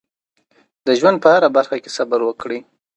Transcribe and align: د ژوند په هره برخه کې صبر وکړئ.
د 0.87 0.87
ژوند 0.99 1.17
په 1.23 1.27
هره 1.33 1.49
برخه 1.57 1.75
کې 1.83 1.93
صبر 1.97 2.19
وکړئ. 2.25 2.59